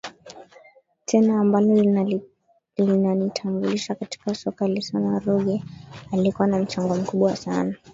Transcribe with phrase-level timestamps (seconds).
[1.05, 1.75] Tena ambalo
[2.77, 5.63] linanitambulisha katika soka alisema Ruge
[6.13, 7.75] alikuwa na mchango mkubwa sana